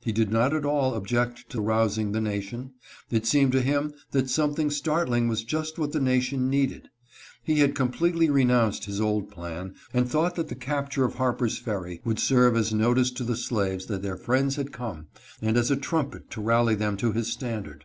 He 0.00 0.10
did 0.10 0.30
not 0.32 0.54
at 0.54 0.64
all 0.64 0.94
object 0.94 1.50
to 1.50 1.60
rousing 1.60 2.12
the 2.12 2.20
nation; 2.22 2.72
it 3.10 3.26
seemed 3.26 3.52
to 3.52 3.60
him 3.60 3.92
that 4.12 4.30
something 4.30 4.70
startling 4.70 5.28
was 5.28 5.44
just 5.44 5.78
what 5.78 5.92
the 5.92 6.00
nation 6.00 6.48
needed. 6.48 6.88
He 7.44 7.58
had 7.58 7.74
com 7.74 7.92
pletely 7.92 8.32
renounced 8.32 8.86
his 8.86 9.02
old 9.02 9.30
plan, 9.30 9.74
and 9.92 10.08
thought 10.08 10.34
that 10.36 10.48
the 10.48 10.54
cap 10.54 10.88
ture 10.92 11.04
of 11.04 11.16
Harper's 11.16 11.58
Ferry 11.58 12.00
would 12.06 12.18
serve 12.18 12.56
as 12.56 12.72
notice 12.72 13.10
to 13.10 13.22
the 13.22 13.36
slaves 13.36 13.84
that 13.84 14.00
their 14.00 14.16
friends 14.16 14.56
had 14.56 14.72
come, 14.72 15.08
and 15.42 15.58
as 15.58 15.70
a 15.70 15.76
trumpet 15.76 16.30
to 16.30 16.40
rally 16.40 16.74
them 16.74 16.96
to 16.96 17.12
his 17.12 17.30
standard. 17.30 17.84